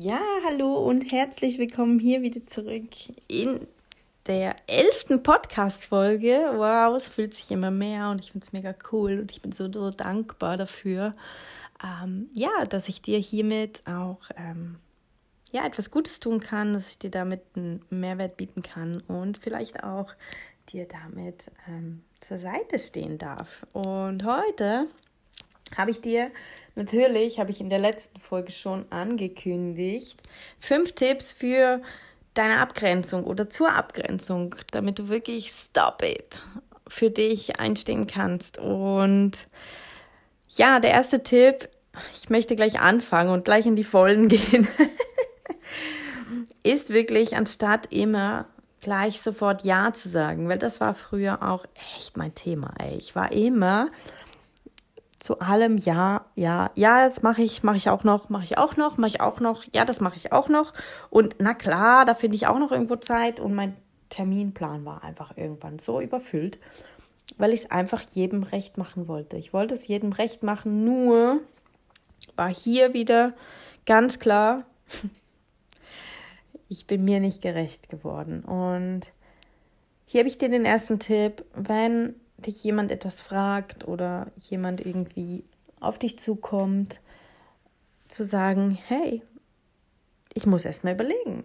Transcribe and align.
Ja, 0.00 0.20
hallo 0.44 0.76
und 0.76 1.10
herzlich 1.10 1.58
willkommen 1.58 1.98
hier 1.98 2.22
wieder 2.22 2.46
zurück 2.46 2.84
in 3.26 3.66
der 4.28 4.54
elften 4.68 5.24
Podcast-Folge. 5.24 6.52
Wow, 6.54 6.94
es 6.94 7.08
fühlt 7.08 7.34
sich 7.34 7.50
immer 7.50 7.72
mehr 7.72 8.10
und 8.10 8.20
ich 8.20 8.30
finde 8.30 8.46
es 8.46 8.52
mega 8.52 8.76
cool 8.92 9.18
und 9.18 9.32
ich 9.32 9.42
bin 9.42 9.50
so, 9.50 9.68
so 9.72 9.90
dankbar 9.90 10.56
dafür, 10.56 11.14
ähm, 11.82 12.30
ja, 12.32 12.64
dass 12.66 12.88
ich 12.88 13.02
dir 13.02 13.18
hiermit 13.18 13.82
auch 13.88 14.20
ähm, 14.36 14.76
ja, 15.50 15.66
etwas 15.66 15.90
Gutes 15.90 16.20
tun 16.20 16.38
kann, 16.38 16.74
dass 16.74 16.90
ich 16.90 17.00
dir 17.00 17.10
damit 17.10 17.42
einen 17.56 17.84
Mehrwert 17.90 18.36
bieten 18.36 18.62
kann 18.62 19.00
und 19.08 19.38
vielleicht 19.38 19.82
auch 19.82 20.14
dir 20.68 20.86
damit 20.86 21.50
ähm, 21.66 22.04
zur 22.20 22.38
Seite 22.38 22.78
stehen 22.78 23.18
darf. 23.18 23.66
Und 23.72 24.24
heute 24.24 24.86
habe 25.76 25.90
ich 25.90 26.00
dir 26.00 26.30
natürlich, 26.74 27.38
habe 27.38 27.50
ich 27.50 27.60
in 27.60 27.70
der 27.70 27.78
letzten 27.78 28.18
Folge 28.20 28.52
schon 28.52 28.90
angekündigt, 28.90 30.20
fünf 30.58 30.92
Tipps 30.92 31.32
für 31.32 31.82
deine 32.34 32.60
Abgrenzung 32.60 33.24
oder 33.24 33.48
zur 33.48 33.72
Abgrenzung, 33.72 34.54
damit 34.70 34.98
du 34.98 35.08
wirklich 35.08 35.50
stop 35.50 36.02
it 36.02 36.42
für 36.86 37.10
dich 37.10 37.58
einstehen 37.58 38.06
kannst. 38.06 38.58
Und 38.58 39.48
ja, 40.48 40.80
der 40.80 40.92
erste 40.92 41.22
Tipp, 41.22 41.68
ich 42.16 42.30
möchte 42.30 42.56
gleich 42.56 42.80
anfangen 42.80 43.30
und 43.30 43.44
gleich 43.44 43.66
in 43.66 43.76
die 43.76 43.84
Vollen 43.84 44.28
gehen 44.28 44.68
ist 46.62 46.90
wirklich, 46.90 47.36
anstatt 47.36 47.92
immer 47.92 48.46
gleich 48.80 49.20
sofort 49.20 49.64
Ja 49.64 49.92
zu 49.92 50.08
sagen, 50.08 50.48
weil 50.48 50.58
das 50.58 50.80
war 50.80 50.94
früher 50.94 51.42
auch 51.42 51.64
echt 51.96 52.16
mein 52.16 52.34
Thema. 52.34 52.72
Ey. 52.78 52.96
Ich 52.96 53.16
war 53.16 53.32
immer 53.32 53.88
zu 55.18 55.40
allem 55.40 55.76
Ja, 55.78 56.26
ja, 56.34 56.70
ja, 56.74 57.04
jetzt 57.04 57.22
mache 57.22 57.42
ich, 57.42 57.62
mache 57.62 57.76
ich 57.76 57.90
auch 57.90 58.04
noch, 58.04 58.28
mache 58.28 58.44
ich 58.44 58.58
auch 58.58 58.76
noch, 58.76 58.98
mache 58.98 59.08
ich 59.08 59.20
auch 59.20 59.40
noch, 59.40 59.64
ja, 59.72 59.84
das 59.84 60.00
mache 60.00 60.16
ich 60.16 60.32
auch 60.32 60.48
noch. 60.48 60.72
Und 61.10 61.36
na 61.38 61.54
klar, 61.54 62.04
da 62.04 62.14
finde 62.14 62.36
ich 62.36 62.46
auch 62.46 62.58
noch 62.58 62.70
irgendwo 62.70 62.96
Zeit. 62.96 63.40
Und 63.40 63.54
mein 63.54 63.76
Terminplan 64.10 64.84
war 64.84 65.02
einfach 65.02 65.36
irgendwann 65.36 65.78
so 65.78 66.00
überfüllt, 66.00 66.58
weil 67.36 67.52
ich 67.52 67.64
es 67.64 67.70
einfach 67.70 68.02
jedem 68.10 68.42
recht 68.42 68.78
machen 68.78 69.08
wollte. 69.08 69.36
Ich 69.36 69.52
wollte 69.52 69.74
es 69.74 69.86
jedem 69.86 70.12
recht 70.12 70.42
machen, 70.42 70.84
nur 70.84 71.40
war 72.36 72.48
hier 72.48 72.94
wieder 72.94 73.34
ganz 73.86 74.18
klar, 74.18 74.64
ich 76.68 76.86
bin 76.86 77.04
mir 77.04 77.20
nicht 77.20 77.42
gerecht 77.42 77.88
geworden. 77.88 78.44
Und 78.44 79.12
hier 80.04 80.20
habe 80.20 80.28
ich 80.28 80.38
dir 80.38 80.48
den 80.48 80.64
ersten 80.64 80.98
Tipp, 80.98 81.44
wenn 81.54 82.14
dich 82.38 82.62
jemand 82.64 82.90
etwas 82.90 83.20
fragt 83.20 83.86
oder 83.86 84.28
jemand 84.40 84.84
irgendwie 84.84 85.44
auf 85.80 85.98
dich 85.98 86.18
zukommt, 86.18 87.00
zu 88.08 88.24
sagen, 88.24 88.78
hey, 88.86 89.22
ich 90.34 90.46
muss 90.46 90.64
erst 90.64 90.84
mal 90.84 90.94
überlegen. 90.94 91.44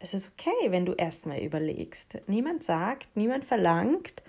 Es 0.00 0.14
ist 0.14 0.32
okay, 0.32 0.70
wenn 0.70 0.86
du 0.86 0.94
erst 0.94 1.26
mal 1.26 1.38
überlegst. 1.38 2.18
Niemand 2.26 2.62
sagt, 2.62 3.16
niemand 3.16 3.44
verlangt, 3.44 4.22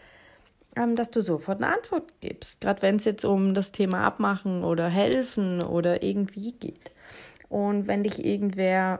ähm, 0.76 0.96
dass 0.96 1.12
du 1.12 1.22
sofort 1.22 1.62
eine 1.62 1.74
Antwort 1.74 2.14
gibst. 2.22 2.62
Gerade 2.62 2.82
wenn 2.82 2.96
es 2.96 3.06
jetzt 3.06 3.26
um 3.26 3.54
das 3.54 3.72
Thema 3.72 4.06
Abmachen 4.06 4.64
oder 4.64 4.88
Helfen 4.88 5.64
oder 5.64 6.04
irgendwie 6.04 6.54
geht. 6.54 6.92
Und 7.50 7.88
wenn 7.88 8.04
dich 8.04 8.26
irgendwer 8.26 9.00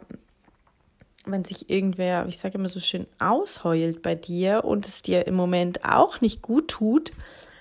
wenn 1.26 1.44
sich 1.44 1.70
irgendwer, 1.70 2.26
ich 2.28 2.38
sage 2.38 2.58
immer 2.58 2.70
so 2.70 2.80
schön, 2.80 3.08
ausheult 3.20 4.02
bei 4.02 4.16
dir 4.16 4.64
und 4.64 4.88
es 4.88 5.02
dir 5.02 5.28
im 5.28 5.36
Moment 5.36 5.84
auch 5.86 6.22
nicht 6.22 6.42
gut 6.42 6.70
tut, 6.70 7.12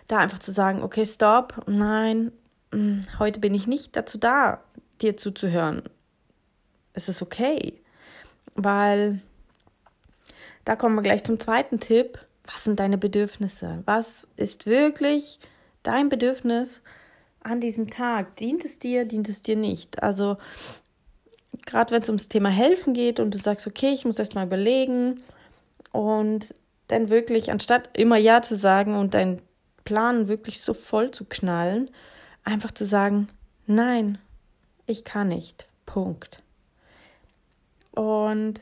da 0.06 0.18
einfach 0.18 0.38
zu 0.38 0.52
sagen, 0.52 0.82
okay, 0.82 1.04
stopp, 1.04 1.62
nein, 1.66 2.32
mm, 2.72 3.00
heute 3.18 3.40
bin 3.40 3.54
ich 3.54 3.66
nicht 3.66 3.96
dazu 3.96 4.18
da, 4.18 4.62
dir 5.00 5.16
zuzuhören. 5.16 5.82
Es 6.92 7.08
ist 7.08 7.22
okay, 7.22 7.80
weil 8.54 9.20
da 10.64 10.76
kommen 10.76 10.96
wir 10.96 11.02
gleich 11.02 11.24
zum 11.24 11.38
zweiten 11.38 11.80
Tipp. 11.80 12.18
Was 12.52 12.64
sind 12.64 12.80
deine 12.80 12.98
Bedürfnisse? 12.98 13.82
Was 13.84 14.28
ist 14.36 14.66
wirklich 14.66 15.38
dein 15.82 16.08
Bedürfnis 16.08 16.82
an 17.40 17.60
diesem 17.60 17.90
Tag? 17.90 18.36
Dient 18.36 18.64
es 18.64 18.78
dir, 18.78 19.04
dient 19.04 19.28
es 19.28 19.42
dir 19.42 19.56
nicht? 19.56 20.02
Also 20.02 20.38
gerade 21.66 21.92
wenn 21.92 22.02
es 22.02 22.08
ums 22.08 22.28
Thema 22.28 22.48
Helfen 22.48 22.94
geht 22.94 23.20
und 23.20 23.32
du 23.34 23.38
sagst, 23.38 23.66
okay, 23.66 23.90
ich 23.90 24.04
muss 24.04 24.18
erst 24.18 24.34
mal 24.34 24.46
überlegen 24.46 25.20
und 25.92 26.54
dann 26.88 27.10
wirklich, 27.10 27.50
anstatt 27.50 27.90
immer 27.96 28.16
Ja 28.16 28.42
zu 28.42 28.56
sagen 28.56 28.96
und 28.96 29.14
deinen 29.14 29.42
Plan 29.84 30.28
wirklich 30.28 30.60
so 30.60 30.74
voll 30.74 31.10
zu 31.10 31.24
knallen, 31.24 31.90
einfach 32.44 32.72
zu 32.72 32.84
sagen, 32.84 33.28
nein, 33.66 34.18
ich 34.86 35.04
kann 35.04 35.28
nicht. 35.28 35.68
Punkt. 35.86 36.42
Und 37.92 38.60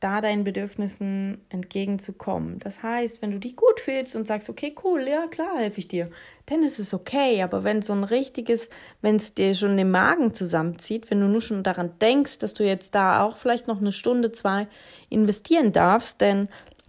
da 0.00 0.20
deinen 0.20 0.44
Bedürfnissen 0.44 1.40
entgegenzukommen. 1.48 2.58
Das 2.58 2.82
heißt, 2.82 3.22
wenn 3.22 3.30
du 3.30 3.38
dich 3.38 3.56
gut 3.56 3.80
fühlst 3.80 4.14
und 4.14 4.26
sagst, 4.26 4.50
okay, 4.50 4.74
cool, 4.84 5.06
ja 5.08 5.26
klar, 5.26 5.56
helfe 5.56 5.80
ich 5.80 5.88
dir, 5.88 6.10
dann 6.46 6.62
ist 6.62 6.78
es 6.78 6.92
okay. 6.92 7.42
Aber 7.42 7.64
wenn 7.64 7.80
so 7.80 7.94
ein 7.94 8.04
richtiges, 8.04 8.68
wenn 9.00 9.16
es 9.16 9.34
dir 9.34 9.54
schon 9.54 9.76
den 9.76 9.90
Magen 9.90 10.34
zusammenzieht, 10.34 11.10
wenn 11.10 11.20
du 11.20 11.28
nur 11.28 11.40
schon 11.40 11.62
daran 11.62 11.98
denkst, 11.98 12.38
dass 12.38 12.52
du 12.52 12.64
jetzt 12.64 12.94
da 12.94 13.22
auch 13.22 13.36
vielleicht 13.36 13.68
noch 13.68 13.80
eine 13.80 13.92
Stunde, 13.92 14.32
zwei 14.32 14.68
investieren 15.08 15.72
darfst, 15.72 16.20
dann 16.20 16.48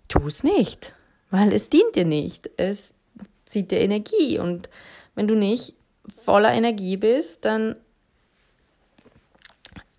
tu 0.09 0.27
es 0.27 0.43
nicht, 0.43 0.93
weil 1.29 1.53
es 1.53 1.69
dient 1.69 1.95
dir 1.95 2.05
nicht. 2.05 2.49
Es 2.57 2.93
zieht 3.45 3.71
dir 3.71 3.79
Energie 3.79 4.37
und 4.37 4.69
wenn 5.15 5.27
du 5.27 5.35
nicht 5.35 5.75
voller 6.13 6.51
Energie 6.51 6.97
bist, 6.97 7.45
dann 7.45 7.77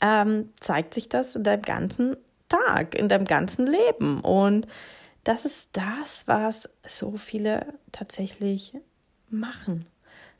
ähm, 0.00 0.50
zeigt 0.60 0.94
sich 0.94 1.08
das 1.08 1.34
in 1.34 1.42
deinem 1.42 1.62
ganzen 1.62 2.16
Tag, 2.48 2.94
in 2.94 3.08
deinem 3.08 3.24
ganzen 3.24 3.66
Leben. 3.66 4.20
Und 4.20 4.66
das 5.24 5.44
ist 5.44 5.76
das, 5.76 6.26
was 6.26 6.68
so 6.86 7.16
viele 7.16 7.74
tatsächlich 7.92 8.74
machen. 9.28 9.86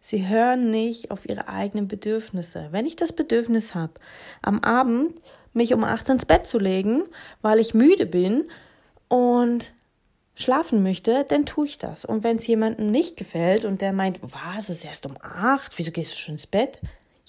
Sie 0.01 0.29
hören 0.29 0.71
nicht 0.71 1.11
auf 1.11 1.29
ihre 1.29 1.49
eigenen 1.49 1.89
Bedürfnisse. 1.89 2.69
Wenn 2.71 2.87
ich 2.87 2.97
das 2.97 3.13
Bedürfnis 3.13 3.75
habe, 3.75 3.95
am 4.43 4.61
Abend 4.61 5.15
mich 5.53 5.75
um 5.75 5.85
acht 5.85 6.09
ins 6.09 6.25
Bett 6.25 6.47
zu 6.47 6.59
legen, 6.59 7.03
weil 7.43 7.59
ich 7.59 7.75
müde 7.75 8.07
bin 8.07 8.49
und 9.09 9.73
schlafen 10.35 10.85
möchte, 10.85 11.25
dann 11.29 11.47
tue 11.47 11.67
ich 11.67 11.79
das. 11.79 12.05
Und 12.05 12.23
wenn 12.23 12.37
es 12.37 12.47
jemandem 12.47 12.91
nicht 12.91 13.17
gefällt 13.17 13.65
und 13.65 13.81
der 13.81 13.93
meint, 13.93 14.21
was, 14.23 14.69
es 14.69 14.79
ist 14.79 14.85
erst 14.85 15.07
um 15.07 15.17
acht, 15.21 15.77
wieso 15.79 15.91
gehst 15.91 16.13
du 16.13 16.17
schon 16.17 16.35
ins 16.35 16.47
Bett? 16.47 16.79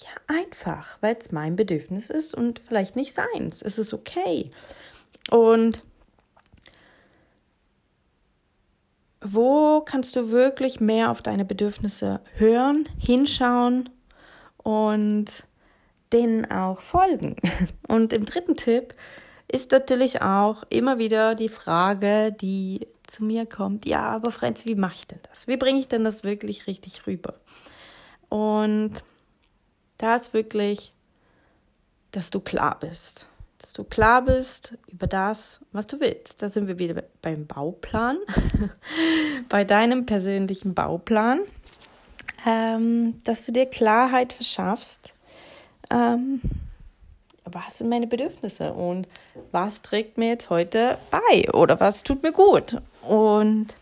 Ja, 0.02 0.08
einfach, 0.28 0.98
weil 1.00 1.16
es 1.16 1.30
mein 1.30 1.56
Bedürfnis 1.56 2.10
ist 2.10 2.34
und 2.34 2.58
vielleicht 2.58 2.96
nicht 2.96 3.12
seins. 3.12 3.60
Es 3.60 3.78
ist 3.78 3.92
okay. 3.92 4.50
Und 5.30 5.84
wo 9.20 9.82
kannst 9.82 10.16
du 10.16 10.30
wirklich 10.30 10.80
mehr 10.80 11.10
auf 11.10 11.20
deine 11.20 11.44
Bedürfnisse 11.44 12.20
hören, 12.34 12.88
hinschauen 12.98 13.90
und 14.56 15.44
denen 16.12 16.50
auch 16.50 16.80
folgen? 16.80 17.36
Und 17.86 18.12
im 18.12 18.24
dritten 18.24 18.56
Tipp 18.56 18.94
ist 19.46 19.72
natürlich 19.72 20.22
auch 20.22 20.62
immer 20.70 20.98
wieder 20.98 21.34
die 21.34 21.48
Frage, 21.48 22.32
die 22.32 22.86
zu 23.06 23.24
mir 23.24 23.46
kommt, 23.46 23.86
ja, 23.86 24.02
aber 24.02 24.30
Franz, 24.30 24.64
wie 24.64 24.76
mache 24.76 24.94
ich 24.94 25.06
denn 25.06 25.18
das? 25.28 25.48
Wie 25.48 25.56
bringe 25.56 25.80
ich 25.80 25.88
denn 25.88 26.04
das 26.04 26.24
wirklich 26.24 26.66
richtig 26.66 27.06
rüber? 27.06 27.34
Und 28.28 28.92
da 30.00 30.16
ist 30.16 30.32
wirklich, 30.32 30.94
dass 32.10 32.30
du 32.30 32.40
klar 32.40 32.78
bist. 32.80 33.26
Dass 33.58 33.74
du 33.74 33.84
klar 33.84 34.22
bist 34.22 34.78
über 34.88 35.06
das, 35.06 35.60
was 35.72 35.86
du 35.86 36.00
willst. 36.00 36.40
Da 36.40 36.48
sind 36.48 36.66
wir 36.68 36.78
wieder 36.78 37.02
beim 37.20 37.46
Bauplan, 37.46 38.16
bei 39.50 39.64
deinem 39.64 40.06
persönlichen 40.06 40.72
Bauplan, 40.72 41.40
ähm, 42.46 43.18
dass 43.24 43.44
du 43.44 43.52
dir 43.52 43.66
Klarheit 43.66 44.32
verschaffst. 44.32 45.12
Ähm, 45.90 46.40
was 47.44 47.78
sind 47.78 47.90
meine 47.90 48.06
Bedürfnisse 48.06 48.72
und 48.72 49.06
was 49.50 49.82
trägt 49.82 50.16
mir 50.16 50.28
jetzt 50.28 50.48
heute 50.48 50.96
bei 51.10 51.52
oder 51.52 51.78
was 51.78 52.02
tut 52.04 52.22
mir 52.22 52.32
gut? 52.32 52.78
Und 53.02 53.74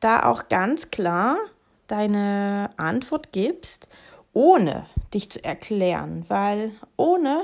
da 0.00 0.24
auch 0.24 0.48
ganz 0.48 0.90
klar 0.90 1.38
deine 1.86 2.70
Antwort 2.76 3.32
gibst, 3.32 3.88
ohne 4.32 4.86
dich 5.12 5.30
zu 5.30 5.42
erklären, 5.44 6.24
weil 6.28 6.72
ohne 6.96 7.42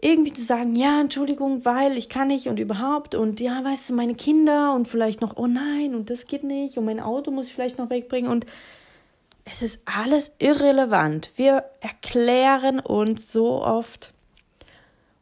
irgendwie 0.00 0.32
zu 0.32 0.44
sagen, 0.44 0.76
ja, 0.76 1.00
Entschuldigung, 1.00 1.64
weil 1.64 1.96
ich 1.96 2.08
kann 2.08 2.28
nicht 2.28 2.46
und 2.46 2.58
überhaupt 2.58 3.14
und 3.14 3.40
ja, 3.40 3.64
weißt 3.64 3.90
du, 3.90 3.94
meine 3.94 4.14
Kinder 4.14 4.74
und 4.74 4.86
vielleicht 4.86 5.20
noch, 5.20 5.36
oh 5.36 5.46
nein, 5.46 5.94
und 5.94 6.10
das 6.10 6.26
geht 6.26 6.44
nicht 6.44 6.78
und 6.78 6.84
mein 6.84 7.00
Auto 7.00 7.30
muss 7.30 7.48
ich 7.48 7.54
vielleicht 7.54 7.78
noch 7.78 7.90
wegbringen 7.90 8.30
und 8.30 8.46
es 9.44 9.62
ist 9.62 9.82
alles 9.86 10.34
irrelevant. 10.38 11.32
Wir 11.36 11.64
erklären 11.80 12.80
uns 12.80 13.32
so 13.32 13.64
oft 13.64 14.12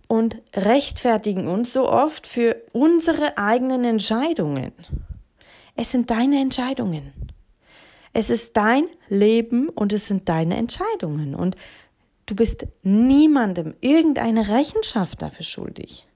und 0.08 0.36
rechtfertigen 0.54 1.48
uns 1.48 1.72
so 1.72 1.88
oft 1.88 2.26
für 2.26 2.56
unsere 2.72 3.38
eigenen 3.38 3.84
Entscheidungen. 3.84 4.72
Es 5.74 5.90
sind 5.90 6.10
deine 6.10 6.40
Entscheidungen. 6.40 7.12
Es 8.18 8.30
ist 8.30 8.56
dein 8.56 8.88
Leben 9.10 9.68
und 9.68 9.92
es 9.92 10.06
sind 10.06 10.30
deine 10.30 10.56
Entscheidungen. 10.56 11.34
Und 11.34 11.54
du 12.24 12.34
bist 12.34 12.66
niemandem 12.82 13.74
irgendeine 13.82 14.48
Rechenschaft 14.48 15.20
dafür 15.20 15.44
schuldig. 15.44 16.06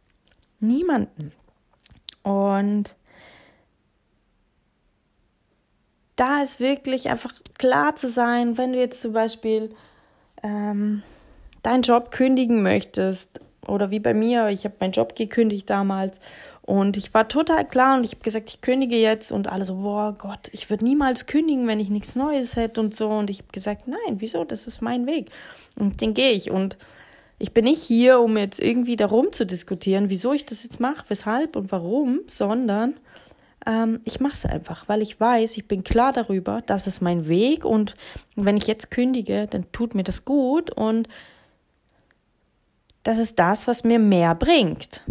Niemanden. 0.61 1.33
Und 2.23 2.97
da 6.17 6.41
ist 6.41 6.59
wirklich 6.59 7.11
einfach 7.11 7.35
klar 7.59 7.95
zu 7.97 8.09
sein, 8.09 8.57
wenn 8.57 8.73
du 8.73 8.79
jetzt 8.79 9.03
zum 9.03 9.13
Beispiel 9.13 9.75
ähm, 10.43 11.03
deinen 11.63 11.83
Job 11.83 12.13
kündigen 12.13 12.63
möchtest 12.63 13.43
oder 13.69 13.91
wie 13.91 14.01
bei 14.01 14.15
mir, 14.15 14.49
ich 14.49 14.65
habe 14.65 14.77
meinen 14.81 14.93
Job 14.93 15.17
gekündigt 15.17 15.69
damals 15.69 16.19
und 16.71 16.97
ich 16.97 17.13
war 17.13 17.27
total 17.27 17.67
klar 17.67 17.97
und 17.97 18.05
ich 18.05 18.13
habe 18.13 18.23
gesagt, 18.23 18.49
ich 18.49 18.61
kündige 18.61 18.95
jetzt 18.95 19.33
und 19.33 19.49
alle 19.49 19.65
so, 19.65 19.75
boah 19.75 20.15
Gott, 20.17 20.49
ich 20.53 20.71
würde 20.71 20.85
niemals 20.85 21.27
kündigen, 21.27 21.67
wenn 21.67 21.81
ich 21.81 21.91
nichts 21.91 22.15
Neues 22.15 22.55
hätte 22.55 22.81
und 22.81 22.95
so. 22.95 23.09
Und 23.09 23.29
ich 23.29 23.39
habe 23.39 23.49
gesagt, 23.51 23.89
nein, 23.89 24.21
wieso? 24.21 24.45
Das 24.45 24.69
ist 24.69 24.81
mein 24.81 25.05
Weg. 25.05 25.31
Und 25.75 26.01
den 26.01 26.15
gehe 26.15 26.31
ich. 26.31 26.53
Und 26.53 26.79
ich 27.41 27.53
bin 27.53 27.65
nicht 27.65 27.83
hier, 27.83 28.21
um 28.21 28.37
jetzt 28.37 28.61
irgendwie 28.61 28.95
darum 28.95 29.33
zu 29.33 29.45
diskutieren, 29.47 30.11
wieso 30.11 30.33
ich 30.33 30.47
das 30.47 30.63
jetzt 30.63 30.79
mache, 30.79 31.07
weshalb 31.09 31.57
und 31.57 31.73
warum, 31.73 32.21
sondern 32.29 32.95
ähm, 33.67 33.99
ich 34.05 34.21
mache 34.21 34.35
es 34.35 34.47
einfach, 34.47 34.89
weil 34.89 35.03
ich 35.03 35.19
weiß, 35.19 35.57
ich 35.57 35.67
bin 35.67 35.83
klar 35.83 36.13
darüber, 36.13 36.63
das 36.65 36.87
ist 36.87 37.01
mein 37.01 37.27
Weg 37.27 37.65
und 37.65 37.97
wenn 38.37 38.57
ich 38.57 38.69
jetzt 38.69 38.93
kündige, 38.93 39.49
dann 39.49 39.73
tut 39.73 39.97
mir 39.97 40.05
das 40.05 40.25
gut 40.25 40.71
und 40.71 41.09
das 43.03 43.19
ist 43.19 43.41
das, 43.41 43.67
was 43.67 43.83
mir 43.83 43.99
mehr 43.99 44.37
bringt 44.37 45.03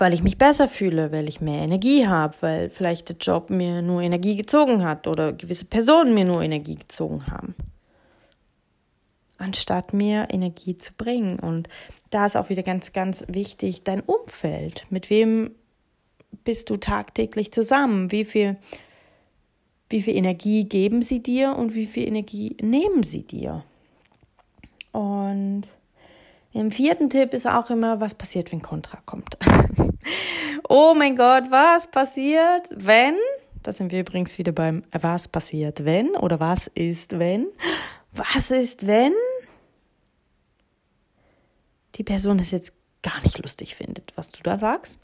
weil 0.00 0.14
ich 0.14 0.22
mich 0.22 0.38
besser 0.38 0.66
fühle, 0.66 1.12
weil 1.12 1.28
ich 1.28 1.40
mehr 1.40 1.62
Energie 1.62 2.06
habe, 2.06 2.34
weil 2.40 2.70
vielleicht 2.70 3.10
der 3.10 3.16
Job 3.16 3.50
mir 3.50 3.82
nur 3.82 4.00
Energie 4.00 4.34
gezogen 4.34 4.82
hat 4.82 5.06
oder 5.06 5.32
gewisse 5.32 5.66
Personen 5.66 6.14
mir 6.14 6.24
nur 6.24 6.42
Energie 6.42 6.76
gezogen 6.76 7.26
haben. 7.26 7.54
Anstatt 9.36 9.92
mir 9.92 10.28
Energie 10.30 10.78
zu 10.78 10.92
bringen. 10.94 11.38
Und 11.38 11.68
da 12.10 12.26
ist 12.26 12.36
auch 12.36 12.48
wieder 12.48 12.62
ganz, 12.62 12.92
ganz 12.92 13.24
wichtig, 13.28 13.84
dein 13.84 14.00
Umfeld. 14.00 14.86
Mit 14.90 15.10
wem 15.10 15.52
bist 16.44 16.70
du 16.70 16.76
tagtäglich 16.76 17.52
zusammen? 17.52 18.10
Wie 18.10 18.24
viel, 18.24 18.56
wie 19.88 20.02
viel 20.02 20.16
Energie 20.16 20.64
geben 20.64 21.02
sie 21.02 21.22
dir 21.22 21.56
und 21.56 21.74
wie 21.74 21.86
viel 21.86 22.08
Energie 22.08 22.56
nehmen 22.60 23.02
sie 23.02 23.22
dir? 23.22 23.64
Und 24.92 25.62
im 26.52 26.72
vierten 26.72 27.10
Tipp 27.10 27.32
ist 27.32 27.46
auch 27.46 27.70
immer, 27.70 28.00
was 28.00 28.14
passiert, 28.14 28.50
wenn 28.52 28.62
Kontra 28.62 28.98
kommt. 29.06 29.36
oh 30.68 30.94
mein 30.96 31.16
Gott, 31.16 31.44
was 31.50 31.88
passiert, 31.88 32.68
wenn? 32.74 33.14
Da 33.62 33.72
sind 33.72 33.92
wir 33.92 34.00
übrigens 34.00 34.38
wieder 34.38 34.52
beim 34.52 34.82
Was 34.92 35.28
passiert, 35.28 35.84
wenn? 35.84 36.16
Oder 36.16 36.40
was 36.40 36.66
ist, 36.66 37.18
wenn? 37.18 37.46
Was 38.12 38.50
ist, 38.50 38.86
wenn 38.86 39.12
die 41.96 42.04
Person 42.04 42.38
es 42.38 42.50
jetzt 42.50 42.72
gar 43.02 43.20
nicht 43.22 43.38
lustig 43.38 43.74
findet, 43.74 44.12
was 44.16 44.30
du 44.30 44.42
da 44.42 44.58
sagst? 44.58 45.00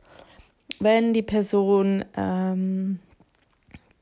Wenn 0.81 1.13
die 1.13 1.23
Person 1.23 2.05
ähm, 2.17 2.99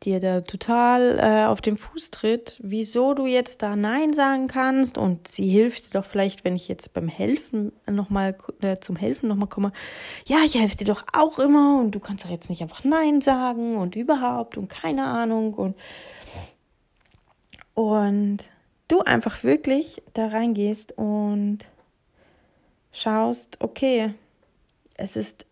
dir 0.05 0.21
da 0.21 0.41
total 0.43 1.19
äh, 1.19 1.47
auf 1.47 1.61
den 1.61 1.77
Fuß 1.77 2.11
tritt, 2.11 2.61
wieso 2.63 3.15
du 3.15 3.27
jetzt 3.27 3.63
da 3.63 3.77
Nein 3.77 4.13
sagen 4.13 4.49
kannst 4.49 4.99
und 4.99 5.29
sie 5.29 5.49
hilft 5.49 5.87
dir 5.87 6.01
doch 6.01 6.05
vielleicht, 6.05 6.45
wenn 6.45 6.57
ich 6.57 6.69
jetzt 6.69 6.93
beim 6.95 7.09
Helfen 7.09 7.73
nochmal 7.91 8.37
äh, 8.61 8.79
zum 8.79 8.97
Helfen 8.97 9.29
nochmal 9.29 9.49
komme, 9.49 9.73
ja, 10.27 10.39
ich 10.45 10.55
helfe 10.55 10.77
dir 10.77 10.85
doch 10.85 11.05
auch 11.13 11.39
immer 11.39 11.81
und 11.81 11.93
du 11.93 12.01
kannst 12.01 12.25
doch 12.25 12.31
jetzt 12.31 12.51
nicht 12.51 12.63
einfach 12.63 12.85
Nein 12.85 13.21
sagen 13.21 13.77
und 13.77 13.97
überhaupt 13.97 14.57
und 14.57 14.69
keine 14.69 15.05
Ahnung 15.05 15.55
und 15.55 15.77
und 17.75 18.45
du 18.87 19.01
einfach 19.01 19.43
wirklich 19.43 20.03
da 20.13 20.29
reingehst 20.29 20.97
und 20.97 21.59
schaust, 22.93 23.61
okay, 23.61 24.15
es 24.97 25.17
ist 25.17 25.47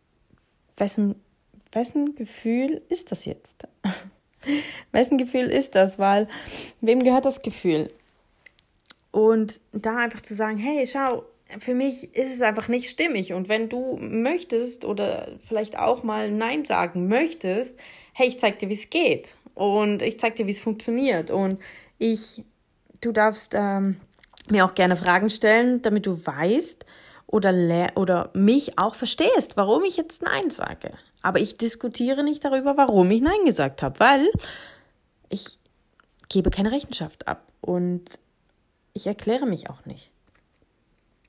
wessen 0.77 1.17
wessen 1.73 2.15
Gefühl 2.15 2.83
ist 2.89 3.11
das 3.11 3.25
jetzt? 3.25 3.67
Wessen 4.93 5.19
Gefühl 5.19 5.47
ist 5.47 5.75
das? 5.75 5.99
Weil 5.99 6.29
wem 6.81 7.03
gehört 7.03 7.25
das 7.25 7.43
Gefühl? 7.43 7.91
Und 9.11 9.61
da 9.73 9.99
einfach 9.99 10.23
zu 10.23 10.35
sagen, 10.35 10.59
hey, 10.59 10.87
schau, 10.87 11.25
für 11.59 11.75
mich 11.75 12.15
ist 12.15 12.33
es 12.33 12.41
einfach 12.41 12.69
nicht 12.69 12.89
stimmig. 12.89 13.33
Und 13.33 13.49
wenn 13.49 13.69
du 13.69 13.99
möchtest 14.01 14.85
oder 14.85 15.29
vielleicht 15.47 15.79
auch 15.79 16.03
mal 16.03 16.31
Nein 16.31 16.65
sagen 16.65 17.09
möchtest, 17.09 17.79
hey, 18.15 18.29
ich 18.29 18.39
zeig 18.39 18.59
dir, 18.59 18.69
wie 18.69 18.75
es 18.75 18.91
geht. 18.91 19.35
Und 19.55 20.03
ich 20.03 20.19
zeig 20.19 20.37
dir, 20.37 20.47
wie 20.47 20.53
es 20.53 20.61
funktioniert. 20.61 21.31
Und 21.31 21.61
ich, 21.99 22.43
du 23.01 23.13
darfst 23.13 23.55
ähm, 23.55 23.97
mir 24.49 24.65
auch 24.65 24.75
gerne 24.75 24.97
Fragen 24.97 25.31
stellen, 25.31 25.83
damit 25.83 26.07
du 26.07 26.27
weißt 26.27 26.87
oder, 27.33 27.91
oder 27.97 28.31
mich 28.35 28.79
auch 28.79 28.95
verstehst, 28.95 29.57
warum 29.57 29.83
ich 29.85 29.97
jetzt 29.97 30.23
Nein 30.23 30.51
sage. 30.51 30.93
Aber 31.23 31.41
ich 31.41 31.57
diskutiere 31.57 32.23
nicht 32.23 32.45
darüber, 32.45 32.77
warum 32.77 33.11
ich 33.11 33.23
Nein 33.23 33.45
gesagt 33.45 33.83
habe, 33.83 33.99
weil 33.99 34.31
ich 35.31 35.59
gebe 36.29 36.51
keine 36.51 36.71
Rechenschaft 36.71 37.27
ab 37.27 37.43
und 37.63 38.05
ich 38.93 39.07
erkläre 39.07 39.47
mich 39.47 39.71
auch 39.71 39.87
nicht. 39.87 40.13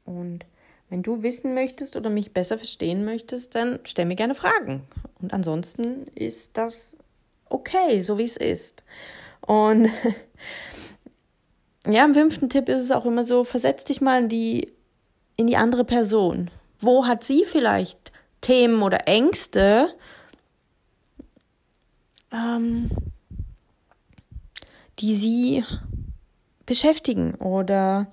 Und 0.04 0.46
wenn 0.90 1.04
du 1.04 1.24
wissen 1.24 1.54
möchtest 1.54 1.96
oder 1.96 2.10
mich 2.10 2.34
besser 2.34 2.58
verstehen 2.58 3.06
möchtest, 3.06 3.56
dann 3.56 3.80
stell 3.86 4.06
mir 4.06 4.16
gerne 4.16 4.36
Fragen. 4.36 4.84
Und 5.22 5.34
ansonsten 5.34 6.08
ist 6.16 6.58
das 6.58 6.98
okay, 7.46 8.02
so 8.02 8.18
wie 8.18 8.24
es 8.24 8.36
ist. 8.36 8.84
Und 9.40 9.88
ja, 11.88 12.04
im 12.04 12.14
fünften 12.14 12.50
Tipp 12.50 12.68
ist 12.68 12.84
es 12.84 12.92
auch 12.92 13.06
immer 13.06 13.24
so, 13.24 13.46
versetz 13.46 13.86
dich 13.86 14.02
mal 14.02 14.24
in 14.24 14.30
die, 14.30 14.74
in 15.36 15.48
die 15.48 15.58
andere 15.58 15.84
Person. 15.84 16.50
Wo 16.80 17.06
hat 17.06 17.24
sie 17.24 17.46
vielleicht 17.46 18.12
Themen 18.42 18.82
oder 18.82 19.08
Ängste, 19.08 19.94
ähm, 22.32 22.90
die 25.00 25.16
sie 25.16 25.64
beschäftigen 26.66 27.36
oder 27.36 28.08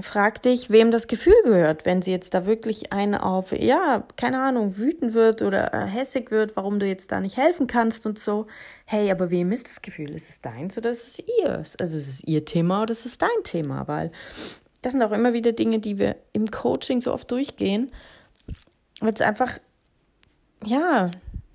frag 0.00 0.40
dich, 0.42 0.70
wem 0.70 0.90
das 0.90 1.08
Gefühl 1.08 1.34
gehört, 1.42 1.84
wenn 1.84 2.00
sie 2.00 2.12
jetzt 2.12 2.34
da 2.34 2.46
wirklich 2.46 2.92
eine 2.92 3.24
auf, 3.24 3.52
ja, 3.52 4.06
keine 4.16 4.40
Ahnung, 4.40 4.76
wütend 4.76 5.14
wird 5.14 5.42
oder 5.42 5.74
äh, 5.74 5.86
hässig 5.86 6.30
wird, 6.30 6.56
warum 6.56 6.78
du 6.78 6.86
jetzt 6.86 7.10
da 7.10 7.20
nicht 7.20 7.36
helfen 7.36 7.66
kannst 7.66 8.06
und 8.06 8.18
so. 8.18 8.46
Hey, 8.84 9.10
aber 9.10 9.30
wem 9.30 9.50
ist 9.50 9.66
das 9.66 9.82
Gefühl? 9.82 10.10
Ist 10.14 10.28
es 10.30 10.40
deins 10.40 10.78
oder 10.78 10.90
ist 10.90 11.06
es 11.06 11.24
ihrs? 11.42 11.76
Also 11.76 11.96
ist 11.96 12.08
es 12.08 12.24
ihr 12.24 12.44
Thema 12.44 12.82
oder 12.82 12.92
ist 12.92 13.04
es 13.04 13.18
dein 13.18 13.28
Thema? 13.42 13.88
Weil 13.88 14.12
das 14.82 14.92
sind 14.92 15.02
auch 15.02 15.12
immer 15.12 15.32
wieder 15.32 15.52
Dinge, 15.52 15.78
die 15.78 15.98
wir 15.98 16.16
im 16.32 16.50
Coaching 16.50 17.00
so 17.00 17.12
oft 17.12 17.30
durchgehen 17.30 17.90
wird 19.00 19.20
es 19.20 19.26
einfach, 19.26 19.58
ja, 20.64 21.10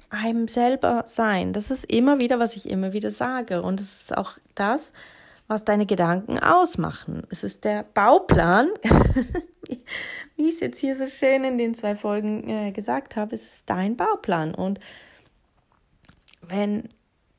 einem 0.10 0.48
selber 0.48 1.04
sein. 1.08 1.54
Das 1.54 1.72
ist 1.72 1.86
immer 1.86 2.20
wieder, 2.20 2.40
was 2.40 2.56
ich 2.56 2.70
immer 2.70 2.94
wieder 2.94 3.12
sage. 3.12 3.62
Und 3.62 3.80
es 3.80 4.02
ist 4.02 4.18
auch 4.18 4.34
das, 4.56 4.94
was 5.48 5.64
deine 5.64 5.86
Gedanken 5.86 6.40
ausmachen. 6.40 7.24
Es 7.30 7.44
ist 7.44 7.66
der 7.66 7.84
Bauplan, 7.84 8.70
wie 10.36 10.48
ich 10.48 10.56
es 10.56 10.60
jetzt 10.60 10.80
hier 10.80 10.96
so 10.96 11.06
schön 11.06 11.44
in 11.44 11.58
den 11.58 11.76
zwei 11.76 11.96
Folgen 11.96 12.50
äh, 12.50 12.72
gesagt 12.72 13.16
habe, 13.16 13.36
es 13.36 13.48
ist 13.48 13.70
dein 13.70 13.96
Bauplan. 13.96 14.56
Und 14.56 14.80
wenn 16.42 16.90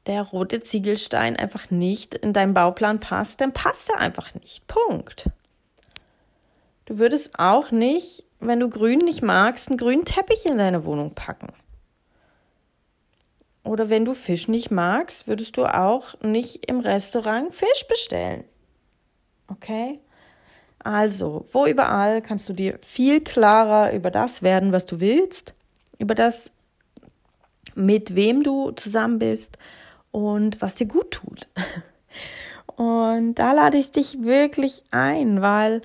der 0.06 0.22
rote 0.22 0.62
Ziegelstein 0.62 1.36
einfach 1.36 1.70
nicht 1.70 2.14
in 2.14 2.32
deinen 2.32 2.54
Bauplan 2.54 3.00
passt, 3.00 3.40
dann 3.40 3.52
passt 3.52 3.90
er 3.90 3.98
einfach 3.98 4.34
nicht. 4.34 4.66
Punkt. 4.68 5.30
Du 6.86 6.98
würdest 6.98 7.38
auch 7.38 7.70
nicht 7.70 8.26
wenn 8.40 8.60
du 8.60 8.68
Grün 8.68 8.98
nicht 8.98 9.22
magst, 9.22 9.68
einen 9.68 9.78
grünen 9.78 10.04
Teppich 10.04 10.46
in 10.46 10.58
deine 10.58 10.84
Wohnung 10.84 11.14
packen. 11.14 11.52
Oder 13.64 13.88
wenn 13.90 14.04
du 14.04 14.14
Fisch 14.14 14.48
nicht 14.48 14.70
magst, 14.70 15.26
würdest 15.26 15.56
du 15.56 15.66
auch 15.66 16.20
nicht 16.20 16.66
im 16.68 16.80
Restaurant 16.80 17.52
Fisch 17.52 17.86
bestellen. 17.88 18.44
Okay? 19.48 20.00
Also, 20.78 21.46
wo 21.50 21.66
überall 21.66 22.22
kannst 22.22 22.48
du 22.48 22.52
dir 22.52 22.78
viel 22.82 23.20
klarer 23.20 23.92
über 23.92 24.10
das 24.10 24.42
werden, 24.42 24.70
was 24.70 24.86
du 24.86 25.00
willst, 25.00 25.54
über 25.98 26.14
das, 26.14 26.52
mit 27.74 28.14
wem 28.14 28.44
du 28.44 28.70
zusammen 28.70 29.18
bist 29.18 29.58
und 30.12 30.62
was 30.62 30.76
dir 30.76 30.86
gut 30.86 31.10
tut. 31.10 31.48
Und 32.76 33.36
da 33.36 33.52
lade 33.52 33.78
ich 33.78 33.90
dich 33.90 34.22
wirklich 34.22 34.84
ein, 34.90 35.40
weil 35.40 35.80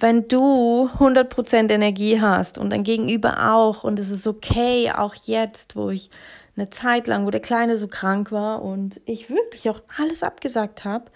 wenn 0.00 0.28
du 0.28 0.90
100% 0.98 1.70
Energie 1.70 2.20
hast 2.20 2.58
und 2.58 2.70
dein 2.70 2.82
Gegenüber 2.82 3.52
auch 3.52 3.84
und 3.84 3.98
es 3.98 4.10
ist 4.10 4.26
okay, 4.26 4.90
auch 4.90 5.14
jetzt, 5.14 5.76
wo 5.76 5.90
ich 5.90 6.10
eine 6.56 6.70
Zeit 6.70 7.06
lang, 7.06 7.26
wo 7.26 7.30
der 7.30 7.40
Kleine 7.40 7.76
so 7.76 7.88
krank 7.88 8.32
war 8.32 8.62
und 8.62 9.00
ich 9.06 9.30
wirklich 9.30 9.68
auch 9.70 9.82
alles 9.96 10.22
abgesagt 10.22 10.84
habe, 10.84 11.06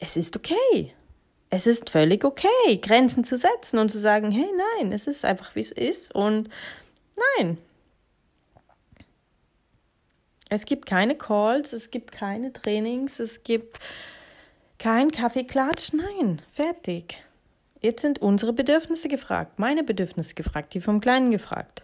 es 0.00 0.16
ist 0.16 0.36
okay. 0.36 0.92
Es 1.50 1.66
ist 1.66 1.90
völlig 1.90 2.24
okay, 2.24 2.76
Grenzen 2.82 3.24
zu 3.24 3.36
setzen 3.36 3.78
und 3.78 3.90
zu 3.90 3.98
sagen, 3.98 4.30
hey, 4.30 4.48
nein, 4.76 4.92
es 4.92 5.06
ist 5.06 5.24
einfach, 5.24 5.54
wie 5.54 5.60
es 5.60 5.72
ist 5.72 6.14
und 6.14 6.50
nein. 7.38 7.56
Es 10.50 10.66
gibt 10.66 10.86
keine 10.86 11.14
Calls, 11.14 11.72
es 11.72 11.90
gibt 11.90 12.12
keine 12.12 12.52
Trainings, 12.52 13.18
es 13.18 13.44
gibt 13.44 13.78
kein 14.78 15.10
Kaffeeklatsch, 15.10 15.92
nein, 15.94 16.42
fertig. 16.52 17.22
Jetzt 17.80 18.02
sind 18.02 18.20
unsere 18.20 18.52
Bedürfnisse 18.52 19.08
gefragt, 19.08 19.58
meine 19.58 19.84
Bedürfnisse 19.84 20.34
gefragt, 20.34 20.74
die 20.74 20.80
vom 20.80 21.00
Kleinen 21.00 21.30
gefragt. 21.30 21.82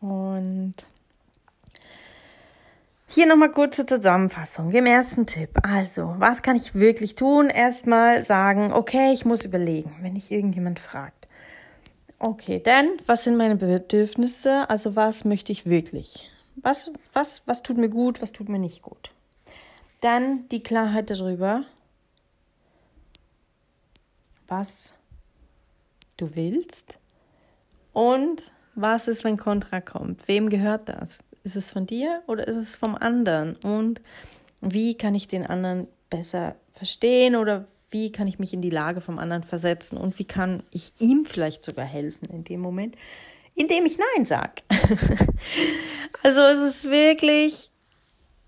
Und 0.00 0.74
hier 3.08 3.26
nochmal 3.26 3.50
kurze 3.52 3.86
Zusammenfassung. 3.86 4.72
Im 4.72 4.86
ersten 4.86 5.26
Tipp. 5.26 5.50
Also, 5.62 6.16
was 6.18 6.42
kann 6.42 6.56
ich 6.56 6.74
wirklich 6.74 7.14
tun? 7.14 7.48
Erstmal 7.48 8.22
sagen, 8.22 8.72
okay, 8.72 9.12
ich 9.12 9.24
muss 9.24 9.44
überlegen, 9.44 9.96
wenn 10.02 10.14
dich 10.14 10.30
irgendjemand 10.30 10.80
fragt. 10.80 11.28
Okay, 12.18 12.60
denn 12.60 12.88
was 13.06 13.24
sind 13.24 13.36
meine 13.36 13.56
Bedürfnisse? 13.56 14.68
Also, 14.68 14.96
was 14.96 15.24
möchte 15.24 15.52
ich 15.52 15.66
wirklich? 15.66 16.30
Was, 16.56 16.92
was, 17.12 17.42
was 17.46 17.62
tut 17.62 17.76
mir 17.78 17.88
gut, 17.88 18.22
was 18.22 18.32
tut 18.32 18.48
mir 18.48 18.58
nicht 18.58 18.82
gut? 18.82 19.12
Dann 20.00 20.48
die 20.48 20.62
Klarheit 20.62 21.10
darüber, 21.10 21.64
was 24.48 24.94
du 26.16 26.34
willst 26.34 26.98
und 27.92 28.52
was 28.74 29.08
ist, 29.08 29.24
wenn 29.24 29.38
Kontra 29.38 29.80
kommt. 29.80 30.28
Wem 30.28 30.50
gehört 30.50 30.88
das? 30.88 31.24
Ist 31.44 31.56
es 31.56 31.72
von 31.72 31.86
dir 31.86 32.22
oder 32.26 32.46
ist 32.46 32.56
es 32.56 32.76
vom 32.76 32.94
anderen? 32.94 33.56
Und 33.64 34.02
wie 34.60 34.96
kann 34.96 35.14
ich 35.14 35.28
den 35.28 35.46
anderen 35.46 35.86
besser 36.10 36.56
verstehen 36.74 37.36
oder 37.36 37.66
wie 37.90 38.12
kann 38.12 38.26
ich 38.26 38.38
mich 38.38 38.52
in 38.52 38.60
die 38.60 38.70
Lage 38.70 39.00
vom 39.00 39.18
anderen 39.18 39.42
versetzen 39.42 39.96
und 39.96 40.18
wie 40.18 40.24
kann 40.24 40.62
ich 40.70 40.92
ihm 40.98 41.24
vielleicht 41.24 41.64
sogar 41.64 41.84
helfen 41.84 42.28
in 42.28 42.44
dem 42.44 42.60
Moment, 42.60 42.96
indem 43.54 43.86
ich 43.86 43.96
Nein 43.96 44.24
sage. 44.24 44.62
also 46.22 46.42
es 46.42 46.58
ist 46.58 46.90
wirklich 46.90 47.70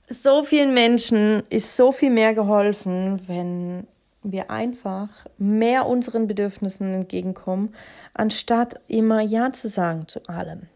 so 0.09 0.43
vielen 0.43 0.75
Menschen 0.75 1.43
ist 1.50 1.76
so 1.76 1.93
viel 1.93 2.11
mehr 2.11 2.35
geholfen, 2.35 3.21
wenn 3.26 3.87
wir 4.32 4.50
einfach 4.50 5.08
mehr 5.38 5.87
unseren 5.87 6.26
Bedürfnissen 6.26 6.92
entgegenkommen, 6.92 7.75
anstatt 8.14 8.80
immer 8.88 9.20
Ja 9.20 9.52
zu 9.52 9.68
sagen 9.68 10.08
zu 10.08 10.25
allem. 10.26 10.68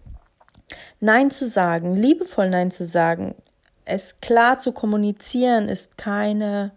Nein 1.00 1.30
zu 1.30 1.46
sagen, 1.46 1.94
liebevoll 1.94 2.48
Nein 2.48 2.70
zu 2.70 2.84
sagen, 2.84 3.34
es 3.84 4.20
klar 4.20 4.58
zu 4.58 4.72
kommunizieren, 4.72 5.68
ist 5.68 5.98
keine, 5.98 6.72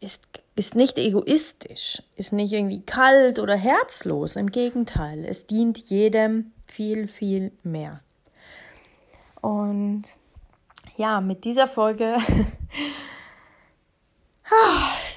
ist, 0.00 0.24
ist 0.54 0.74
nicht 0.74 0.98
egoistisch, 0.98 2.02
ist 2.16 2.32
nicht 2.32 2.52
irgendwie 2.52 2.82
kalt 2.82 3.38
oder 3.38 3.56
herzlos. 3.56 4.36
Im 4.36 4.50
Gegenteil, 4.50 5.24
es 5.24 5.46
dient 5.46 5.78
jedem 5.90 6.52
viel, 6.66 7.08
viel 7.08 7.52
mehr. 7.62 8.00
Und 9.40 10.02
ja, 10.96 11.20
mit 11.20 11.44
dieser 11.44 11.68
Folge 11.68 12.16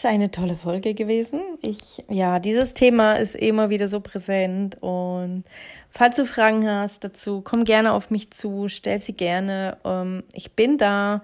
eine 0.05 0.31
tolle 0.31 0.55
Folge 0.55 0.93
gewesen. 0.93 1.41
Ich, 1.61 2.03
ja, 2.09 2.39
dieses 2.39 2.73
Thema 2.73 3.13
ist 3.13 3.35
immer 3.35 3.69
wieder 3.69 3.87
so 3.87 3.99
präsent 3.99 4.77
und 4.81 5.43
falls 5.89 6.15
du 6.15 6.25
Fragen 6.25 6.67
hast 6.67 7.03
dazu, 7.03 7.41
komm 7.41 7.63
gerne 7.63 7.93
auf 7.93 8.09
mich 8.09 8.31
zu, 8.31 8.67
stell 8.67 8.99
sie 8.99 9.13
gerne. 9.13 9.77
Ähm, 9.85 10.23
ich 10.33 10.53
bin 10.53 10.77
da 10.77 11.21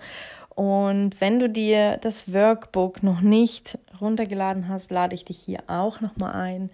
und 0.56 1.22
wenn 1.22 1.40
du 1.40 1.50
dir 1.50 1.98
das 1.98 2.34
Workbook 2.34 3.04
noch 3.04 3.22
nicht 3.22 3.78
runtergeladen 4.02 4.68
hast, 4.68 4.92
lade 4.92 5.16
ich 5.16 5.26
dich 5.26 5.38
hier 5.38 5.60
auch 5.68 6.02
nochmal 6.02 6.34
ein 6.34 6.70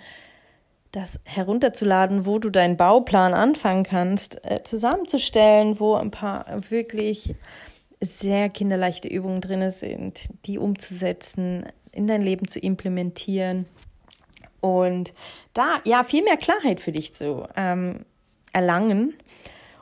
das 0.93 1.21
herunterzuladen, 1.25 2.27
wo 2.27 2.37
du 2.37 2.51
deinen 2.51 2.77
Bauplan 2.77 3.33
anfangen 3.33 3.83
kannst, 3.83 4.45
äh, 4.45 4.61
zusammenzustellen, 4.63 5.79
wo 5.79 5.95
ein 5.95 6.11
paar 6.11 6.45
wirklich 6.69 7.33
sehr 7.99 8.49
kinderleichte 8.49 9.07
Übungen 9.07 9.41
drin 9.41 9.69
sind, 9.71 10.21
die 10.45 10.59
umzusetzen, 10.59 11.65
in 11.93 12.07
dein 12.07 12.21
Leben 12.21 12.47
zu 12.47 12.59
implementieren. 12.59 13.65
Und 14.59 15.13
da 15.53 15.79
ja 15.85 16.03
viel 16.03 16.23
mehr 16.23 16.37
Klarheit 16.37 16.79
für 16.79 16.91
dich 16.91 17.13
zu 17.13 17.47
ähm, 17.55 18.05
erlangen 18.51 19.13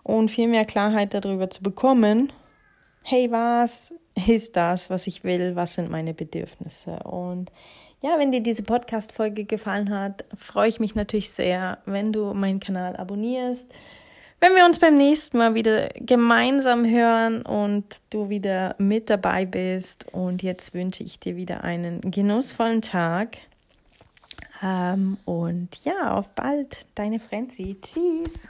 und 0.03 0.29
viel 0.29 0.47
mehr 0.47 0.65
Klarheit 0.65 1.13
darüber 1.13 1.49
zu 1.49 1.63
bekommen, 1.63 2.31
hey, 3.03 3.31
was 3.31 3.93
ist 4.27 4.55
das, 4.55 4.89
was 4.89 5.07
ich 5.07 5.23
will, 5.23 5.55
was 5.55 5.75
sind 5.75 5.89
meine 5.89 6.13
Bedürfnisse? 6.13 6.99
Und 7.03 7.51
ja, 8.01 8.17
wenn 8.17 8.31
dir 8.31 8.41
diese 8.41 8.63
Podcast-Folge 8.63 9.45
gefallen 9.45 9.95
hat, 9.95 10.25
freue 10.35 10.69
ich 10.69 10.79
mich 10.79 10.95
natürlich 10.95 11.29
sehr, 11.29 11.77
wenn 11.85 12.11
du 12.11 12.33
meinen 12.33 12.59
Kanal 12.59 12.95
abonnierst, 12.95 13.71
wenn 14.41 14.55
wir 14.55 14.65
uns 14.65 14.79
beim 14.79 14.97
nächsten 14.97 15.37
Mal 15.37 15.53
wieder 15.53 15.89
gemeinsam 15.95 16.83
hören 16.83 17.43
und 17.43 17.85
du 18.09 18.29
wieder 18.29 18.75
mit 18.79 19.09
dabei 19.09 19.45
bist. 19.45 20.07
Und 20.11 20.41
jetzt 20.41 20.73
wünsche 20.73 21.03
ich 21.03 21.19
dir 21.19 21.35
wieder 21.35 21.63
einen 21.63 22.01
genussvollen 22.01 22.81
Tag. 22.81 23.37
Ähm, 24.63 25.17
und 25.25 25.69
ja, 25.85 26.15
auf 26.15 26.29
bald, 26.29 26.87
deine 26.95 27.19
Frenzy. 27.19 27.77
Tschüss. 27.81 28.49